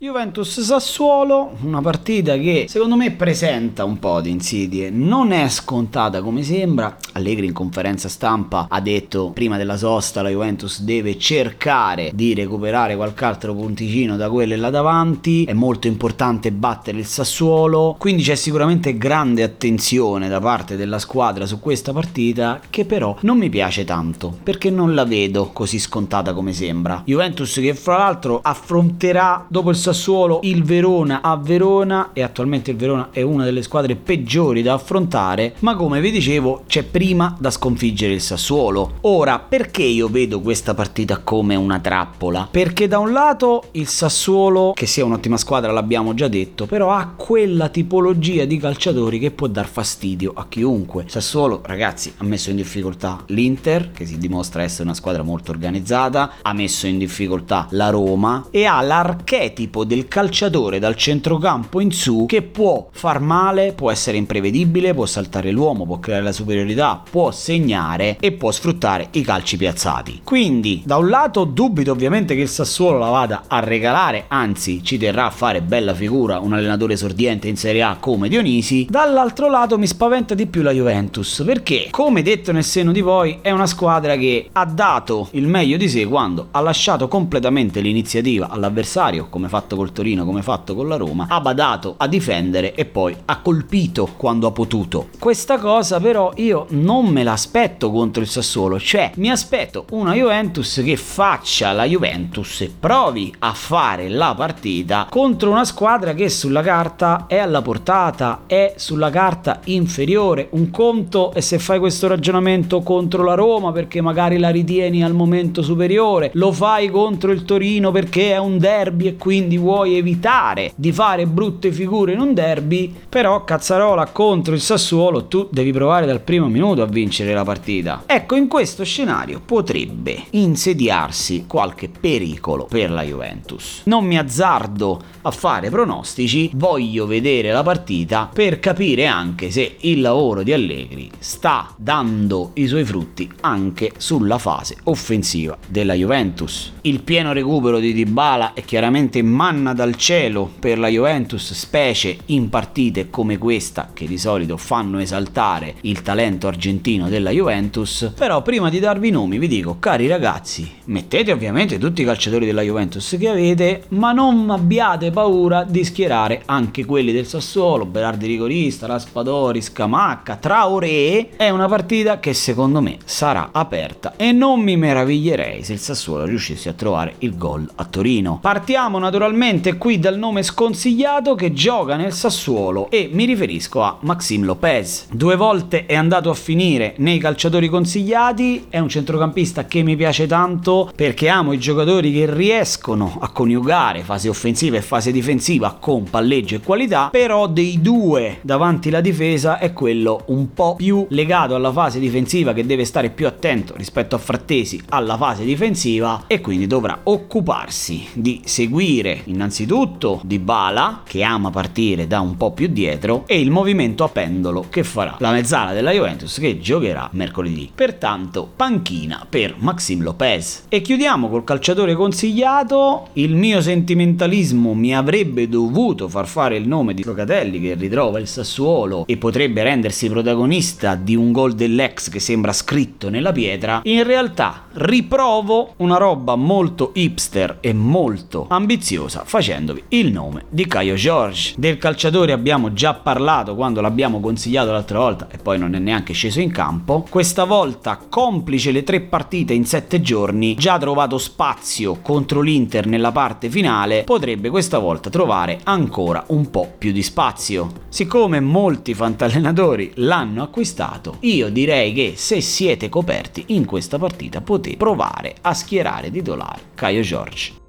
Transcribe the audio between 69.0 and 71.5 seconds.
i calci piazzati. Quindi, da un lato